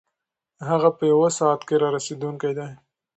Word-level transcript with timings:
هغه 0.69 0.89
په 0.97 1.03
یوه 1.11 1.29
ساعت 1.39 1.61
کې 1.67 1.75
رارسېدونکی 1.83 2.51
دی. 2.57 2.69